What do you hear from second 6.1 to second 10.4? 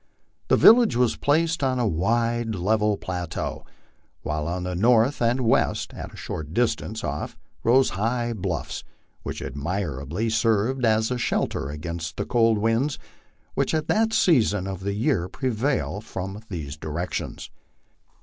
a short distance off, rose high bluffs, which admirably